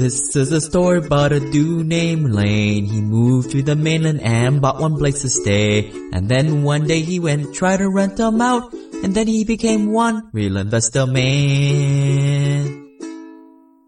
[0.00, 2.86] This is a story about a dude named Lane.
[2.86, 5.90] He moved to the mainland and bought one place to stay.
[6.14, 8.72] And then one day he went try to rent them out.
[8.72, 12.88] And then he became one real investor man.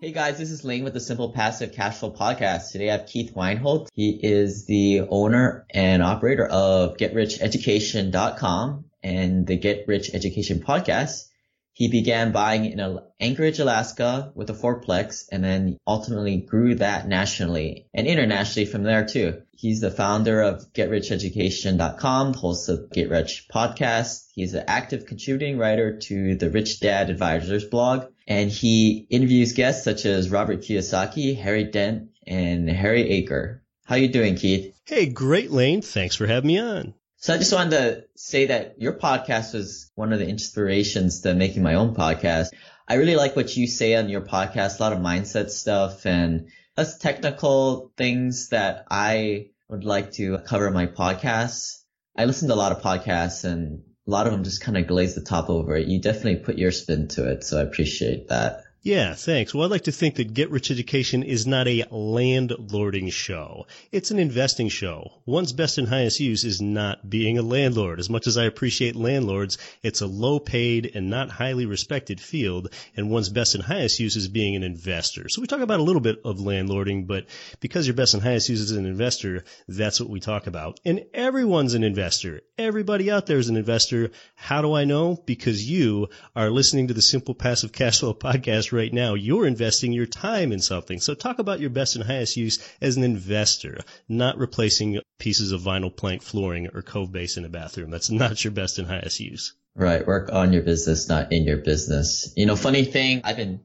[0.03, 2.72] Hey guys, this is Lane with the Simple Passive Cash Flow Podcast.
[2.72, 3.88] Today I have Keith Weinhold.
[3.94, 11.32] He is the owner and operator of GetRichEducation.com and the Get Rich Education Podcast.
[11.75, 17.89] He began buying in Anchorage, Alaska with a fourplex and then ultimately grew that nationally
[17.95, 19.43] and internationally from there too.
[19.53, 24.26] He's the founder of GetRichEducation.com, hosts the Get Rich podcast.
[24.35, 29.84] He's an active contributing writer to the Rich Dad Advisors blog and he interviews guests
[29.84, 33.61] such as Robert Kiyosaki, Harry Dent, and Harv Eker.
[33.84, 34.75] How you doing, Keith?
[34.84, 35.83] Hey, great, Lane.
[35.83, 36.95] Thanks for having me on.
[37.22, 41.34] So I just wanted to say that your podcast was one of the inspirations to
[41.34, 42.48] making my own podcast.
[42.89, 46.48] I really like what you say on your podcast, a lot of mindset stuff and
[46.77, 51.83] less technical things that I would like to cover in my podcast.
[52.19, 54.89] I listen to a lot of podcasts and a lot of them just kind of
[54.89, 55.87] glaze the top over it.
[55.87, 57.45] You definitely put your spin to it.
[57.45, 58.65] So I appreciate that.
[58.84, 59.55] Yeah, thanks.
[59.55, 63.69] Well, I'd like to think that Get Rich Education is not a landlording show.
[63.92, 65.12] It's an investing show.
[65.25, 68.00] One's best and highest use is not being a landlord.
[68.00, 72.75] As much as I appreciate landlords, it's a low paid and not highly respected field,
[72.97, 75.28] and one's best and highest use is being an investor.
[75.28, 77.27] So we talk about a little bit of landlording, but
[77.60, 80.80] because your best and highest use is an investor, that's what we talk about.
[80.84, 82.41] And everyone's an investor.
[82.58, 84.10] Everybody out there is an investor.
[84.34, 85.22] How do I know?
[85.25, 89.92] Because you are listening to the Simple Passive Cash Flow podcast right now, you're investing
[89.92, 91.01] your time in something.
[91.01, 95.61] So talk about your best and highest use as an investor, not replacing pieces of
[95.61, 97.91] vinyl plank flooring or cove base in a bathroom.
[97.91, 99.55] That's not your best and highest use.
[99.75, 100.06] Right.
[100.06, 102.33] Work on your business, not in your business.
[102.37, 103.61] You know, funny thing, I've been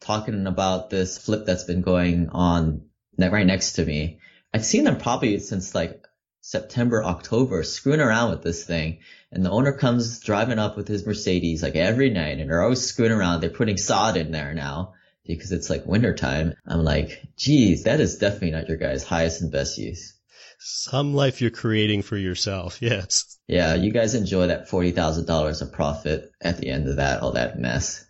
[0.00, 2.86] talking about this flip that's been going on
[3.18, 4.18] right next to me.
[4.52, 6.06] I've seen them probably since like
[6.46, 8.98] September, October, screwing around with this thing.
[9.32, 12.86] And the owner comes driving up with his Mercedes like every night and they're always
[12.86, 13.40] screwing around.
[13.40, 14.92] They're putting sod in there now
[15.24, 16.52] because it's like wintertime.
[16.66, 20.12] I'm like, geez, that is definitely not your guy's highest and best use.
[20.58, 22.82] Some life you're creating for yourself.
[22.82, 23.38] Yes.
[23.48, 23.74] Yeah.
[23.74, 28.04] You guys enjoy that $40,000 of profit at the end of that, all that mess.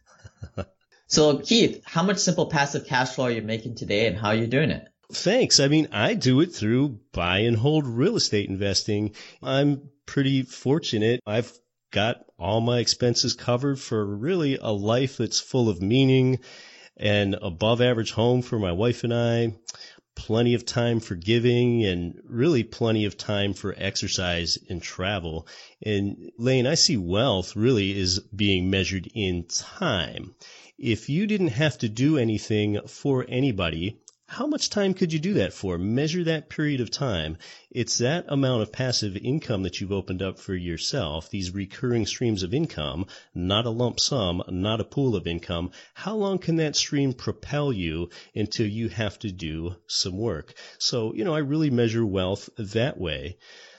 [1.06, 4.34] so Keith, how much simple passive cash flow are you making today and how are
[4.34, 4.88] you doing it?
[5.14, 5.60] Thanks.
[5.60, 9.14] I mean, I do it through buy and hold real estate investing.
[9.42, 11.20] I'm pretty fortunate.
[11.24, 11.52] I've
[11.92, 16.40] got all my expenses covered for really a life that's full of meaning
[16.96, 19.54] and above average home for my wife and I.
[20.16, 25.46] Plenty of time for giving and really plenty of time for exercise and travel.
[25.80, 30.34] And Lane, I see wealth really is being measured in time.
[30.76, 35.34] If you didn't have to do anything for anybody, how much time could you do
[35.34, 35.76] that for?
[35.76, 37.36] Measure that period of time.
[37.70, 42.42] It's that amount of passive income that you've opened up for yourself, these recurring streams
[42.42, 45.72] of income, not a lump sum, not a pool of income.
[45.92, 50.54] How long can that stream propel you until you have to do some work?
[50.78, 53.36] So, you know, I really measure wealth that way.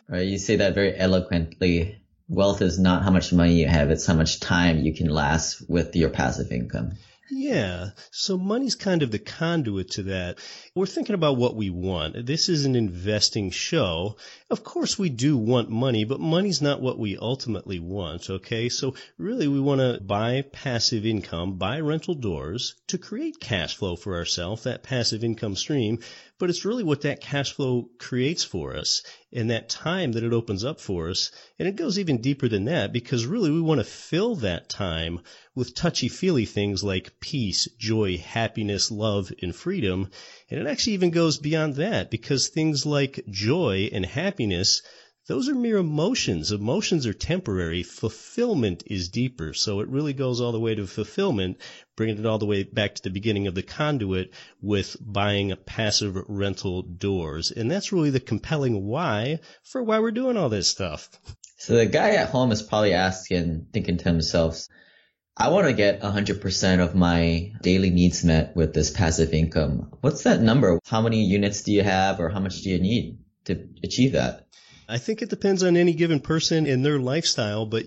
[0.08, 0.28] Right.
[0.28, 2.02] You say that very eloquently.
[2.28, 5.68] Wealth is not how much money you have, it's how much time you can last
[5.70, 6.94] with your passive income.
[7.30, 7.90] Yeah.
[8.12, 10.38] So money's kind of the conduit to that.
[10.75, 12.25] We're thinking about what we want.
[12.25, 14.18] This is an investing show.
[14.50, 18.30] Of course we do want money, but money's not what we ultimately want.
[18.30, 18.69] Okay.
[18.69, 23.96] So really we want to buy passive income, buy rental doors to create cash flow
[23.96, 26.00] for ourselves, that passive income stream.
[26.38, 29.01] But it's really what that cash flow creates for us
[29.31, 31.31] and that time that it opens up for us.
[31.57, 35.22] And it goes even deeper than that because really we want to fill that time
[35.56, 40.09] with touchy feely things like peace, joy, happiness, love, and freedom.
[40.50, 44.81] And it actually even goes beyond that because things like joy and happiness
[45.28, 46.52] those are mere emotions.
[46.52, 47.81] Emotions are temporary.
[47.81, 49.53] Fulfillment is deeper.
[49.53, 51.58] So it really goes all the way to fulfillment,
[51.96, 56.16] bringing it all the way back to the beginning of the conduit with buying passive
[56.28, 57.50] rental doors.
[57.50, 61.09] And that's really the compelling why for why we're doing all this stuff.
[61.58, 64.67] So the guy at home is probably asking, thinking to himself,
[65.35, 69.91] I want to get 100% of my daily needs met with this passive income.
[70.02, 70.79] What's that number?
[70.85, 74.46] How many units do you have or how much do you need to achieve that?
[74.87, 77.85] I think it depends on any given person and their lifestyle, but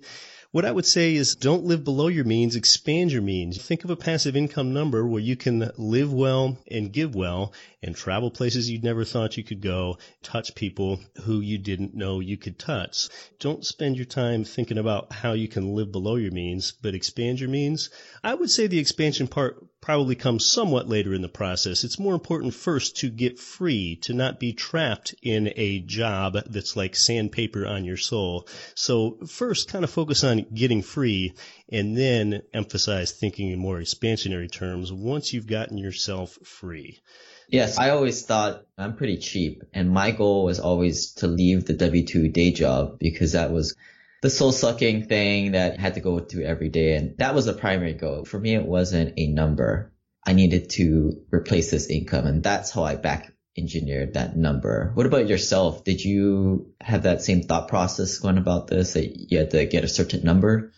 [0.51, 3.61] What I would say is don't live below your means, expand your means.
[3.61, 7.53] Think of a passive income number where you can live well and give well
[7.83, 12.21] and travel places you'd never thought you could go, touch people who you didn't know
[12.21, 13.09] you could touch.
[13.39, 17.41] Don't spend your time thinking about how you can live below your means, but expand
[17.41, 17.91] your means.
[18.25, 21.85] I would say the expansion part probably comes somewhat later in the process.
[21.85, 26.77] It's more important first to get free, to not be trapped in a job that's
[26.77, 28.49] like sandpaper on your soul.
[28.75, 31.35] So first kind of focus on getting free
[31.71, 37.01] and then emphasize thinking in more expansionary terms once you've gotten yourself free.
[37.49, 41.75] Yes, I always thought I'm pretty cheap and my goal was always to leave the
[41.75, 43.75] W2 day job because that was
[44.21, 46.97] the soul sucking thing that I had to go through every day.
[46.97, 48.25] And that was the primary goal.
[48.25, 49.93] For me, it wasn't a number.
[50.27, 54.93] I needed to replace this income and that's how I back engineered that number.
[54.95, 55.85] What about yourself?
[55.85, 59.85] Did you have that same thought process going about this that you had to get
[59.85, 60.73] a certain number?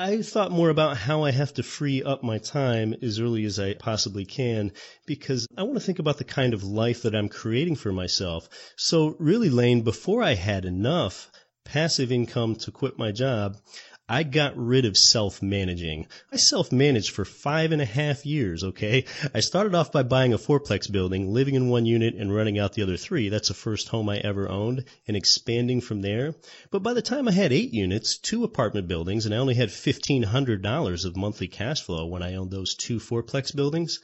[0.00, 3.58] I thought more about how I have to free up my time as early as
[3.58, 4.70] I possibly can
[5.06, 8.48] because I want to think about the kind of life that I'm creating for myself.
[8.76, 11.32] So really, Lane, before I had enough
[11.64, 13.56] passive income to quit my job,
[14.10, 16.06] I got rid of self-managing.
[16.32, 19.04] I self-managed for five and a half years, okay?
[19.34, 22.72] I started off by buying a fourplex building, living in one unit and renting out
[22.72, 23.28] the other three.
[23.28, 26.34] That's the first home I ever owned and expanding from there.
[26.70, 29.68] But by the time I had eight units, two apartment buildings, and I only had
[29.68, 34.00] $1,500 of monthly cash flow when I owned those two fourplex buildings,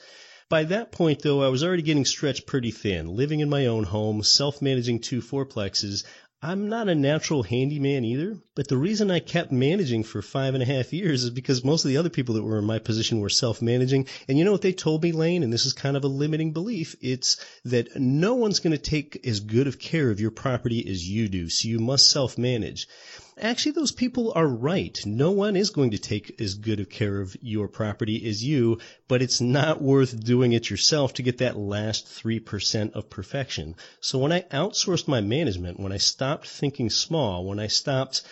[0.51, 3.85] by that point, though, I was already getting stretched pretty thin, living in my own
[3.85, 6.05] home, self-managing two fourplexes.
[6.47, 10.63] I'm not a natural handyman either, but the reason I kept managing for five and
[10.63, 13.21] a half years is because most of the other people that were in my position
[13.21, 14.09] were self-managing.
[14.29, 15.43] And you know what they told me, Lane?
[15.43, 16.97] And this is kind of a limiting belief.
[17.01, 21.09] It's that no one's going to take as good of care of your property as
[21.09, 21.49] you do.
[21.49, 22.89] So you must self-manage.
[23.41, 25.05] Actually, those people are right.
[25.05, 28.79] No one is going to take as good of care of your property as you,
[29.09, 33.75] but it's not worth doing it yourself to get that last 3% of perfection.
[34.01, 38.23] So when I outsourced my management, when I stopped thinking small, when I stopped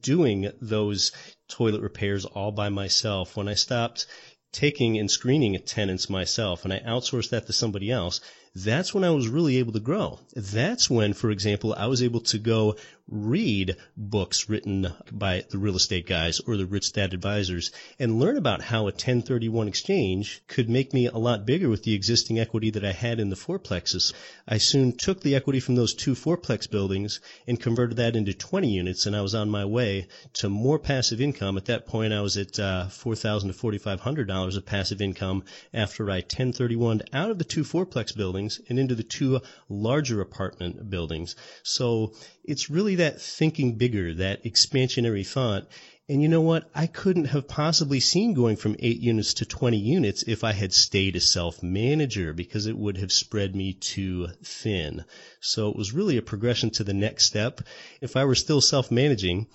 [0.00, 1.10] doing those
[1.48, 4.06] toilet repairs all by myself, when I stopped
[4.52, 8.20] taking and screening tenants myself and I outsourced that to somebody else,
[8.54, 10.20] that's when I was really able to grow.
[10.34, 12.76] That's when, for example, I was able to go
[13.08, 18.36] read books written by the real estate guys or the rich dad advisors and learn
[18.36, 22.70] about how a 1031 exchange could make me a lot bigger with the existing equity
[22.70, 24.12] that I had in the fourplexes.
[24.46, 28.70] I soon took the equity from those two fourplex buildings and converted that into 20
[28.70, 31.56] units and I was on my way to more passive income.
[31.56, 35.44] At that point, I was at uh, 4,000 to $4,500 of passive income
[35.74, 40.88] after I 1031 out of the two fourplex buildings and into the two larger apartment
[40.88, 41.36] buildings.
[41.62, 45.68] So it's really that thinking bigger, that expansionary thought.
[46.08, 46.68] And you know what?
[46.74, 50.72] I couldn't have possibly seen going from 8 units to 20 units if I had
[50.72, 55.04] stayed a self-manager because it would have spread me too thin.
[55.40, 57.60] So it was really a progression to the next step.
[58.00, 59.46] If I were still self-managing,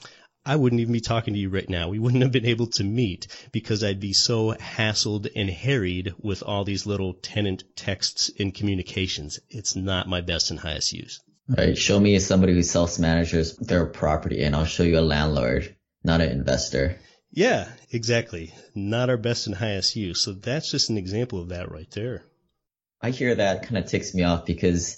[0.48, 1.90] I wouldn't even be talking to you right now.
[1.90, 6.42] We wouldn't have been able to meet because I'd be so hassled and harried with
[6.42, 9.42] all these little tenant texts and communications.
[9.50, 11.20] It's not my best and highest use.
[11.50, 15.76] All right, show me somebody who self-manages their property and I'll show you a landlord,
[16.06, 16.98] not an investor.
[17.32, 18.54] Yeah, exactly.
[18.74, 20.22] Not our best and highest use.
[20.22, 22.24] So that's just an example of that right there.
[23.02, 24.98] I hear that kind of ticks me off because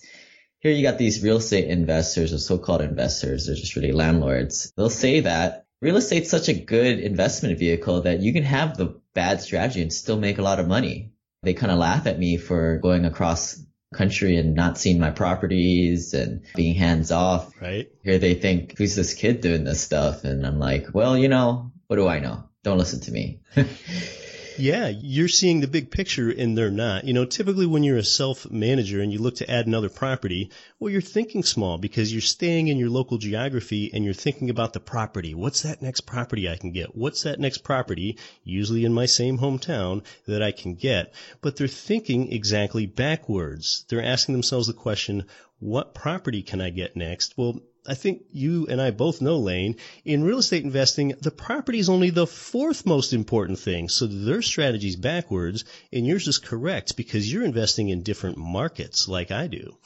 [0.60, 3.46] here you got these real estate investors or so-called investors.
[3.46, 4.72] They're just really landlords.
[4.76, 9.00] They'll say that real estate's such a good investment vehicle that you can have the
[9.14, 11.14] bad strategy and still make a lot of money.
[11.44, 13.64] They kind of laugh at me for going across
[13.94, 17.52] country and not seeing my properties and being hands off.
[17.60, 17.90] Right.
[18.04, 20.26] Here they think, who's this kid doing this stuff?
[20.26, 22.44] And I'm like, well, you know, what do I know?
[22.64, 23.40] Don't listen to me.
[24.60, 27.06] Yeah, you're seeing the big picture and they're not.
[27.06, 30.52] You know, typically when you're a self manager and you look to add another property,
[30.80, 34.74] well, you're thinking small because you're staying in your local geography and you're thinking about
[34.74, 35.34] the property.
[35.34, 36.96] What's that next property I can get?
[36.96, 41.14] What's that next property, usually in my same hometown, that I can get?
[41.42, 43.86] But they're thinking exactly backwards.
[43.88, 45.26] They're asking themselves the question,
[45.60, 47.38] what property can I get next?
[47.38, 51.80] Well, I think you and I both know, Lane, in real estate investing, the property
[51.80, 53.90] is only the fourth most important thing.
[53.90, 59.08] So their strategy is backwards and yours is correct because you're investing in different markets
[59.08, 59.78] like I do.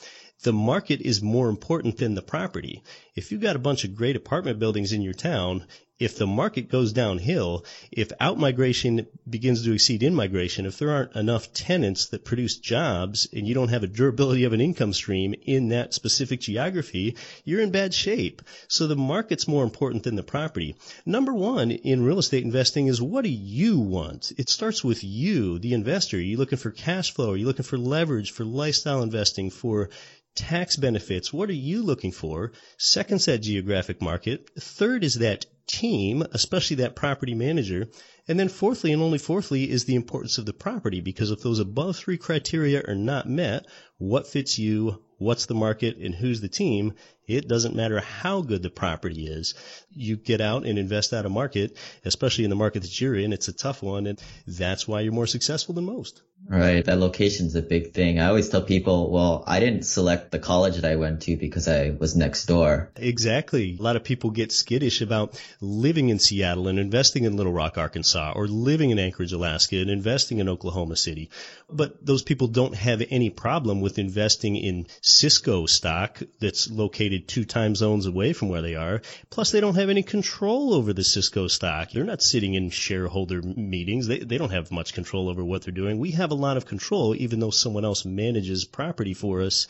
[0.42, 2.84] The market is more important than the property.
[3.16, 5.66] If you've got a bunch of great apartment buildings in your town,
[6.03, 11.53] if the market goes downhill, if outmigration begins to exceed in-migration, if there aren't enough
[11.53, 15.69] tenants that produce jobs and you don't have a durability of an income stream in
[15.69, 18.41] that specific geography, you're in bad shape.
[18.67, 20.75] So the market's more important than the property.
[21.05, 24.33] Number one in real estate investing is what do you want?
[24.38, 26.17] It starts with you, the investor.
[26.17, 27.31] Are you looking for cash flow?
[27.31, 29.89] Are you looking for leverage, for lifestyle investing, for
[30.36, 31.32] tax benefits.
[31.32, 32.52] What are you looking for?
[32.78, 34.50] Second's that geographic market.
[34.60, 37.88] Third is that team, especially that property manager.
[38.28, 41.60] And then fourthly, and only fourthly, is the importance of the property because if those
[41.60, 43.66] above three criteria are not met,
[43.98, 46.94] what fits you, what's the market, and who's the team,
[47.27, 49.56] it doesn't matter how good the property is.
[49.92, 53.34] You get out and invest out of market, especially in the market that you're in.
[53.34, 56.22] It's a tough one, and that's why you're more successful than most.
[56.48, 56.84] Right.
[56.84, 58.20] That location's a big thing.
[58.20, 61.70] I always tell people, well, I didn't select the college that I went to because
[61.70, 62.92] I was next door.
[62.98, 63.77] Exactly.
[63.80, 67.77] A lot of people get skittish about living in Seattle and investing in Little Rock,
[67.77, 71.30] Arkansas, or living in Anchorage, Alaska, and investing in Oklahoma City.
[71.70, 77.46] But those people don't have any problem with investing in Cisco stock that's located two
[77.46, 79.01] time zones away from where they are.
[79.29, 81.91] Plus, they don't have any control over the Cisco stock.
[81.91, 84.08] They're not sitting in shareholder meetings.
[84.08, 86.00] They, they don't have much control over what they're doing.
[86.00, 89.67] We have a lot of control, even though someone else manages property for us.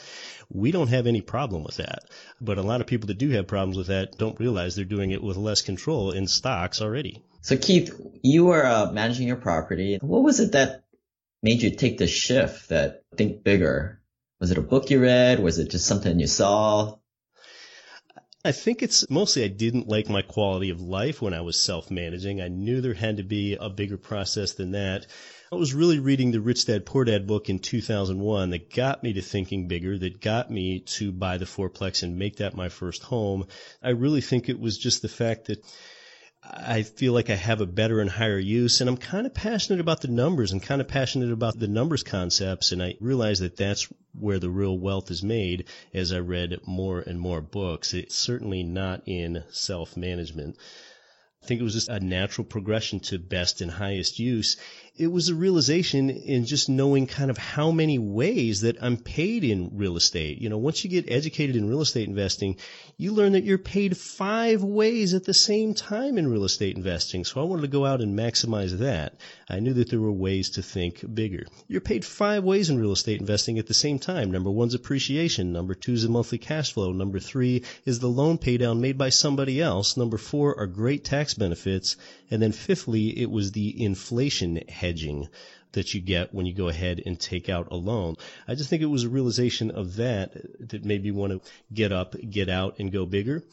[0.50, 2.06] We don't have any problem with that.
[2.42, 5.12] But a lot of people that do have problems with that don't realize they're doing
[5.12, 7.24] it with less control in stocks already.
[7.42, 9.98] So Keith, you were uh, managing your property.
[10.02, 10.84] What was it that
[11.42, 14.02] made you take the shift that think bigger?
[14.40, 15.40] Was it a book you read?
[15.40, 16.98] Was it just something you saw?
[18.46, 22.42] I think it's mostly I didn't like my quality of life when I was self-managing.
[22.42, 25.08] I knew there had to be a bigger process than that.
[25.50, 29.14] I was really reading the Rich Dad Poor Dad book in 2001 that got me
[29.14, 33.04] to thinking bigger, that got me to buy the fourplex and make that my first
[33.04, 33.48] home.
[33.82, 35.64] I really think it was just the fact that
[36.46, 39.80] I feel like I have a better and higher use and I'm kind of passionate
[39.80, 43.56] about the numbers and kind of passionate about the numbers concepts and I realize that
[43.56, 47.94] that's where the real wealth is made as I read more and more books.
[47.94, 50.58] It's certainly not in self-management.
[51.42, 54.58] I think it was just a natural progression to best and highest use
[54.96, 59.44] it was a realization in just knowing kind of how many ways that I'm paid
[59.44, 60.40] in real estate.
[60.40, 62.58] You know, once you get educated in real estate investing,
[62.96, 67.26] you learn that you're paid five ways at the same time in real estate investing.
[67.26, 69.16] So I wanted to go out and maximize that.
[69.50, 71.48] I knew that there were ways to think bigger.
[71.68, 74.30] You're paid five ways in real estate investing at the same time.
[74.30, 75.54] Number one's appreciation.
[75.54, 76.92] Number two is a monthly cash flow.
[76.92, 79.98] Number three is the loan paydown made by somebody else.
[79.98, 81.96] Number four are great tax benefits.
[82.30, 85.30] And then fifthly, it was the inflation hedging
[85.72, 88.16] that you get when you go ahead and take out a loan.
[88.48, 90.34] I just think it was a realization of that
[90.70, 93.44] that made me want to get up, get out, and go bigger.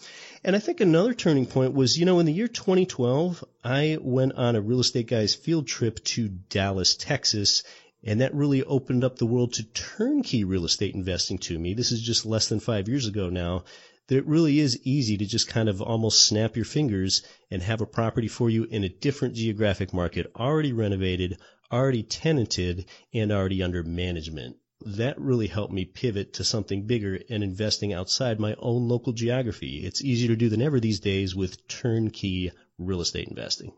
[0.44, 4.32] And I think another turning point was, you know, in the year 2012, I went
[4.32, 7.62] on a real estate guy's field trip to Dallas, Texas,
[8.02, 11.75] and that really opened up the world to turnkey real estate investing to me.
[11.75, 13.64] This is just less than five years ago now
[14.11, 17.81] that it really is easy to just kind of almost snap your fingers and have
[17.81, 21.38] a property for you in a different geographic market, already renovated,
[21.71, 24.57] already tenanted, and already under management.
[24.85, 29.85] That really helped me pivot to something bigger and investing outside my own local geography.
[29.85, 33.73] It's easier to do than ever these days with turnkey real estate investing.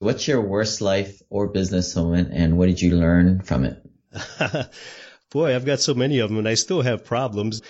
[0.00, 3.80] What's your worst life or business moment and what did you learn from it?
[5.30, 7.62] Boy, I've got so many of them and I still have problems.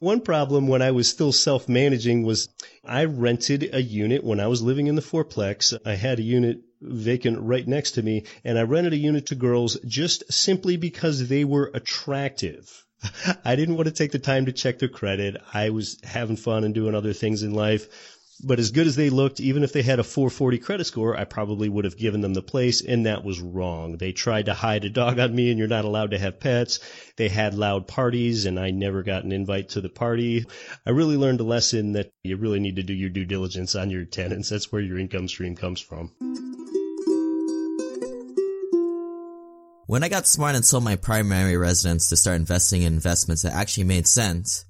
[0.00, 2.48] One problem when I was still self-managing was
[2.84, 5.76] I rented a unit when I was living in the fourplex.
[5.84, 9.34] I had a unit vacant right next to me and I rented a unit to
[9.34, 12.86] girls just simply because they were attractive.
[13.44, 15.36] I didn't want to take the time to check their credit.
[15.52, 17.88] I was having fun and doing other things in life.
[18.40, 21.24] But as good as they looked, even if they had a 440 credit score, I
[21.24, 23.96] probably would have given them the place, and that was wrong.
[23.96, 26.78] They tried to hide a dog on me, and you're not allowed to have pets.
[27.16, 30.46] They had loud parties, and I never got an invite to the party.
[30.86, 33.90] I really learned a lesson that you really need to do your due diligence on
[33.90, 34.50] your tenants.
[34.50, 36.12] That's where your income stream comes from.
[39.86, 43.54] When I got smart and sold my primary residence to start investing in investments that
[43.54, 44.66] actually made sense!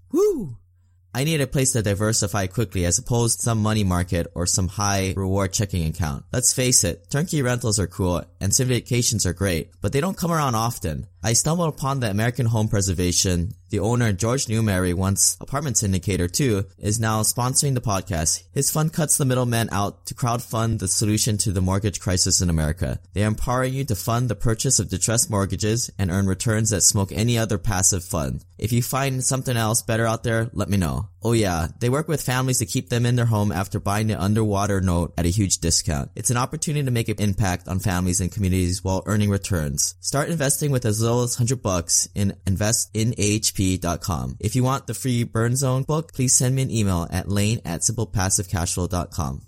[1.18, 4.68] I need a place to diversify quickly as opposed to some money market or some
[4.68, 6.24] high reward checking account.
[6.32, 10.30] Let's face it, turnkey rentals are cool and syndications are great, but they don't come
[10.30, 11.08] around often.
[11.20, 13.54] I stumbled upon the American Home Preservation.
[13.70, 18.44] The owner, George Newbery, once apartment syndicator too, is now sponsoring the podcast.
[18.52, 22.48] His fund cuts the middleman out to crowdfund the solution to the mortgage crisis in
[22.48, 23.00] America.
[23.14, 27.10] They empower you to fund the purchase of distressed mortgages and earn returns that smoke
[27.10, 28.44] any other passive fund.
[28.56, 31.08] If you find something else better out there, let me know.
[31.22, 34.18] Oh yeah, they work with families to keep them in their home after buying an
[34.18, 36.10] underwater note at a huge discount.
[36.14, 39.96] It's an opportunity to make an impact on families and communities while earning returns.
[40.00, 44.36] Start investing with as little as 100 bucks in investinahp.com.
[44.38, 47.60] If you want the free burn zone book, please send me an email at lane
[47.64, 49.42] at simplepassivecashflow.com.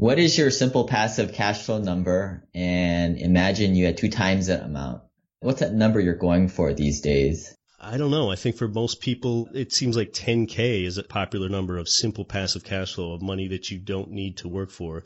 [0.00, 2.48] What is your simple passive cash flow number?
[2.54, 5.02] And imagine you had two times that amount.
[5.42, 7.54] What's that number you're going for these days?
[7.80, 8.30] I don't know.
[8.30, 12.26] I think for most people, it seems like 10K is a popular number of simple
[12.26, 15.02] passive cash flow of money that you don't need to work for.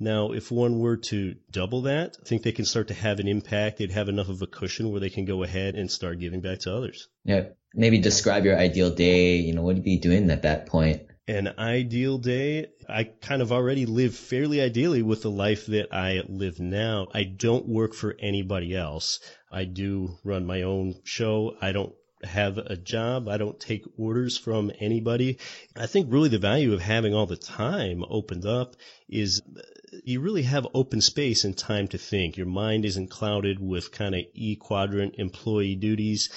[0.00, 3.28] Now, if one were to double that, I think they can start to have an
[3.28, 3.78] impact.
[3.78, 6.58] They'd have enough of a cushion where they can go ahead and start giving back
[6.60, 7.06] to others.
[7.24, 7.44] Yeah.
[7.72, 9.36] Maybe describe your ideal day.
[9.36, 11.02] You know, what would you be doing at that point?
[11.28, 16.22] An ideal day, I kind of already live fairly ideally with the life that I
[16.28, 17.08] live now.
[17.12, 19.20] I don't work for anybody else.
[19.50, 21.56] I do run my own show.
[21.60, 23.28] I don't have a job.
[23.28, 25.38] I don't take orders from anybody.
[25.76, 28.76] I think really the value of having all the time opened up
[29.08, 29.60] is uh,
[30.04, 32.36] you really have open space and time to think.
[32.36, 36.30] Your mind isn't clouded with kind of E quadrant employee duties.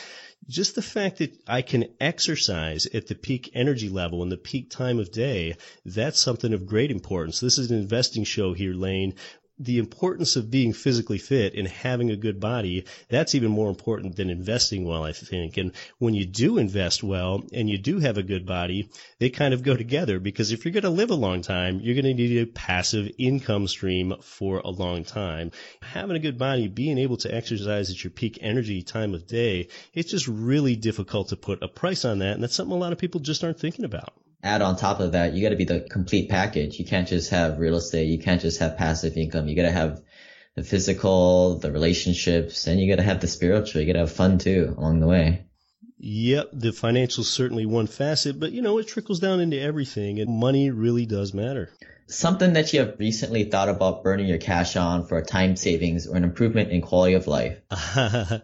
[0.48, 4.70] Just the fact that I can exercise at the peak energy level and the peak
[4.70, 7.40] time of day, that's something of great importance.
[7.40, 9.16] This is an investing show here, Lane
[9.60, 14.16] the importance of being physically fit and having a good body, that's even more important
[14.16, 15.58] than investing well, I think.
[15.58, 18.90] And when you do invest well and you do have a good body,
[19.20, 21.96] they kind of go together because if you're going to live a long time, you're
[21.96, 25.52] going to need a passive income stream for a long time.
[25.82, 29.68] Having a good body, being able to exercise at your peak energy time of day,
[29.94, 32.34] it's just really difficult to put a price on that.
[32.34, 35.14] And that's something a lot of people just aren't thinking about add on top of
[35.14, 36.80] that, you got to be the complete package.
[36.80, 38.08] You can't just have real estate.
[38.08, 39.48] You can't just have passive income.
[39.48, 40.02] You got to have
[40.56, 43.82] the physical, the relationships, and you got to have the spiritual.
[43.82, 45.46] You got to have fun too along the way.
[46.02, 50.20] Yep, the financial is certainly one facet, but you know, it trickles down into everything
[50.20, 51.72] and money really does matter.
[52.08, 56.08] Something that you have recently thought about burning your cash on for a time savings
[56.08, 57.60] or an improvement in quality of life.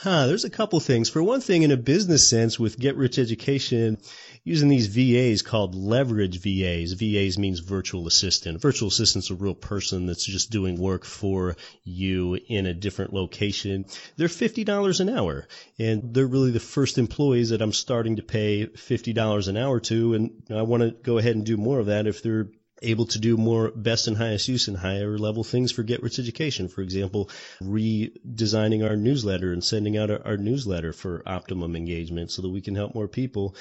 [0.00, 1.08] Huh, there's a couple things.
[1.08, 3.98] For one thing, in a business sense, with Get Rich Education,
[4.44, 6.92] using these VAs called leverage VAs.
[6.92, 8.62] VAs means virtual assistant.
[8.62, 13.86] virtual assistant's a real person that's just doing work for you in a different location.
[14.16, 15.48] They're $50 an hour,
[15.80, 20.14] and they're really the first employees that I'm starting to pay $50 an hour to,
[20.14, 22.46] and I want to go ahead and do more of that if they're
[22.82, 26.18] able to do more best and highest use and higher level things for Get Rich
[26.18, 26.68] Education.
[26.68, 27.30] For example,
[27.62, 32.60] redesigning our newsletter and sending out our, our, newsletter for optimum engagement so that we
[32.60, 33.54] can help more people.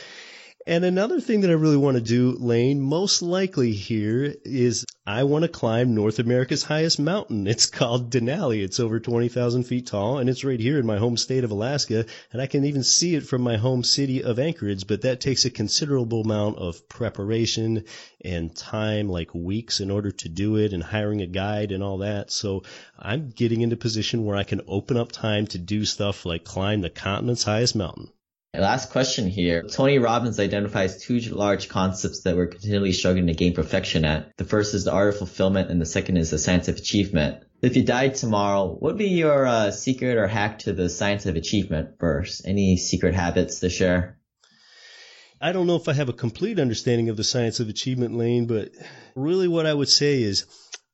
[0.65, 5.24] And another thing that I really want to do, Lane, most likely here is I
[5.24, 7.48] want to climb North America's highest mountain.
[7.48, 8.62] It's called Denali.
[8.62, 12.06] It's over 20,000 feet tall and it's right here in my home state of Alaska.
[12.34, 15.46] And I can even see it from my home city of Anchorage, but that takes
[15.46, 17.86] a considerable amount of preparation
[18.26, 22.00] and time, like weeks in order to do it and hiring a guide and all
[22.00, 22.30] that.
[22.30, 22.63] So
[23.00, 26.82] I'm getting into position where I can open up time to do stuff like climb
[26.82, 28.12] the continent's highest mountain.
[28.58, 29.63] Last question here.
[29.63, 34.36] Tony Robbins identifies two large concepts that we're continually struggling to gain perfection at.
[34.38, 37.43] The first is the art of fulfillment, and the second is the science of achievement.
[37.62, 41.26] If you died tomorrow, what would be your uh, secret or hack to the science
[41.26, 42.48] of achievement first?
[42.48, 44.17] Any secret habits to share?
[45.39, 48.48] I don't know if I have a complete understanding of the science of achievement lane,
[48.48, 48.72] but
[49.15, 50.46] really what I would say is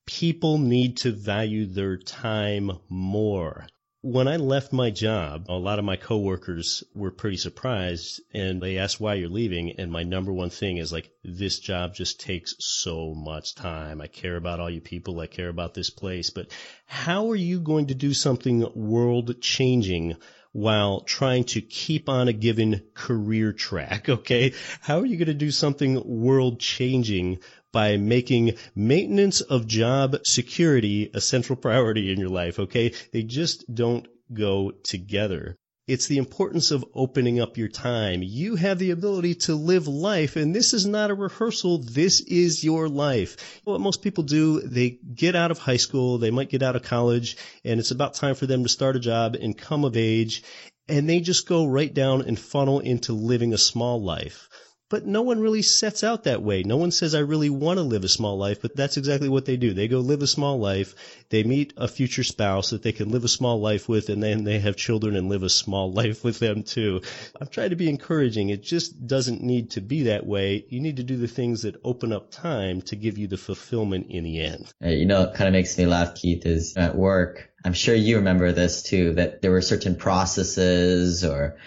[0.05, 3.67] people need to value their time more
[4.03, 8.77] when I left my job, a lot of my coworkers were pretty surprised and they
[8.77, 9.79] asked why you're leaving.
[9.79, 14.01] And my number one thing is like, this job just takes so much time.
[14.01, 15.21] I care about all you people.
[15.21, 16.51] I care about this place, but
[16.85, 20.17] how are you going to do something world changing
[20.53, 24.07] while trying to keep on a given career track?
[24.13, 24.53] Okay.
[24.79, 27.39] How are you going to do something world changing
[27.73, 32.93] by making maintenance of job security a central priority in your life, okay?
[33.11, 35.57] They just don't go together.
[35.85, 38.23] It's the importance of opening up your time.
[38.23, 41.79] You have the ability to live life, and this is not a rehearsal.
[41.79, 43.59] This is your life.
[43.65, 46.83] What most people do, they get out of high school, they might get out of
[46.83, 50.43] college, and it's about time for them to start a job and come of age,
[50.87, 54.47] and they just go right down and funnel into living a small life.
[54.93, 56.61] But no one really sets out that way.
[56.61, 59.45] No one says, I really want to live a small life, but that's exactly what
[59.45, 59.73] they do.
[59.73, 60.93] They go live a small life.
[61.29, 64.43] They meet a future spouse that they can live a small life with, and then
[64.43, 67.01] they have children and live a small life with them too.
[67.41, 68.49] I'm trying to be encouraging.
[68.49, 70.63] It just doesn't need to be that way.
[70.69, 74.11] You need to do the things that open up time to give you the fulfillment
[74.11, 74.71] in the end.
[74.79, 77.49] Uh, you know, it kind of makes me laugh, Keith, is at work.
[77.65, 81.57] I'm sure you remember this too, that there were certain processes or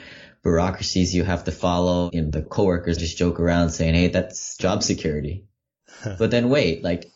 [0.46, 4.84] bureaucracies you have to follow and the coworkers just joke around saying, Hey, that's job
[4.84, 5.48] security.
[6.18, 7.10] but then wait, like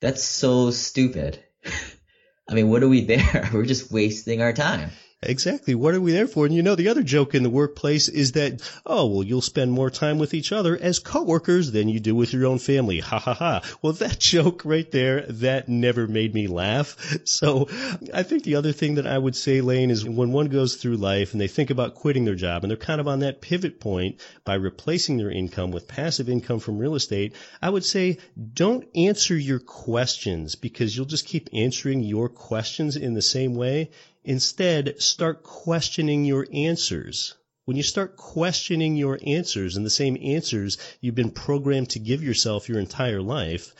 [0.00, 1.44] that's so stupid.
[2.48, 3.50] I mean, what are we there?
[3.52, 4.90] We're just wasting our time.
[5.26, 5.74] Exactly.
[5.74, 6.46] What are we there for?
[6.46, 9.72] And you know, the other joke in the workplace is that, oh, well, you'll spend
[9.72, 13.00] more time with each other as coworkers than you do with your own family.
[13.00, 13.62] Ha ha ha.
[13.82, 16.96] Well, that joke right there, that never made me laugh.
[17.24, 17.68] So
[18.12, 20.96] I think the other thing that I would say, Lane, is when one goes through
[20.96, 23.80] life and they think about quitting their job and they're kind of on that pivot
[23.80, 28.18] point by replacing their income with passive income from real estate, I would say
[28.52, 33.90] don't answer your questions because you'll just keep answering your questions in the same way
[34.24, 37.34] Instead, start questioning your answers.
[37.66, 42.22] When you start questioning your answers and the same answers you've been programmed to give
[42.22, 43.74] yourself your entire life,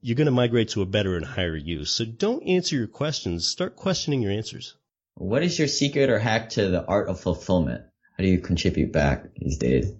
[0.00, 1.90] you're going to migrate to a better and higher use.
[1.90, 3.46] So don't answer your questions.
[3.46, 4.74] Start questioning your answers.
[5.14, 7.82] What is your secret or hack to the art of fulfillment?
[8.16, 9.92] How do you contribute back these days?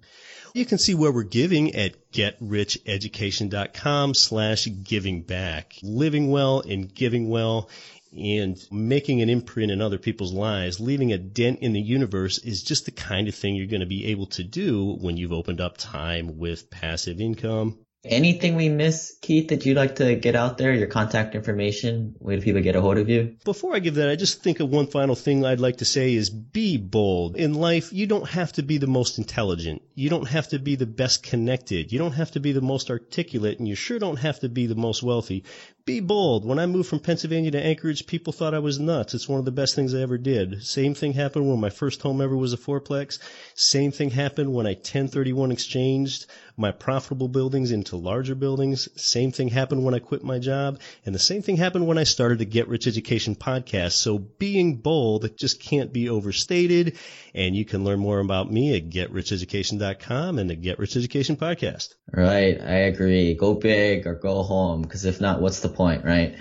[0.53, 5.75] You can see where we're giving at getricheducation.com slash giving back.
[5.83, 7.69] Living well and giving well
[8.17, 12.63] and making an imprint in other people's lives, leaving a dent in the universe is
[12.63, 15.61] just the kind of thing you're going to be able to do when you've opened
[15.61, 17.77] up time with passive income.
[18.05, 20.73] Anything we miss, Keith, that you'd like to get out there?
[20.73, 23.35] Your contact information, way do people get a hold of you?
[23.43, 26.13] Before I give that, I just think of one final thing I'd like to say
[26.13, 27.35] is be bold.
[27.35, 29.81] In life, you don't have to be the most intelligent.
[29.95, 31.91] You don't have to be the best connected.
[31.91, 34.65] You don't have to be the most articulate, and you sure don't have to be
[34.65, 35.43] the most wealthy
[35.89, 36.45] be bold.
[36.45, 39.15] When I moved from Pennsylvania to Anchorage, people thought I was nuts.
[39.15, 40.63] It's one of the best things I ever did.
[40.63, 43.17] Same thing happened when my first home ever was a fourplex.
[43.55, 46.27] Same thing happened when I 1031 exchanged
[46.59, 48.89] my profitable buildings into larger buildings.
[49.01, 50.79] Same thing happened when I quit my job.
[51.05, 53.93] And the same thing happened when I started the Get Rich Education podcast.
[53.93, 56.97] So being bold just can't be overstated.
[57.33, 61.93] And you can learn more about me at getricheducation.com and the Get Rich Education podcast.
[62.11, 62.59] Right.
[62.59, 63.33] I agree.
[63.35, 64.85] Go big or go home.
[64.85, 66.35] Cause if not, what's the point, right?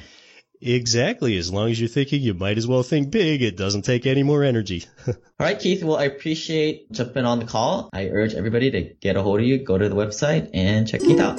[0.60, 1.36] Exactly.
[1.36, 3.42] As long as you're thinking, you might as well think big.
[3.42, 4.84] It doesn't take any more energy.
[5.06, 5.84] All right, Keith.
[5.84, 7.90] Well, I appreciate jumping on the call.
[7.92, 11.00] I urge everybody to get a hold of you, go to the website and check
[11.00, 11.38] Keith out.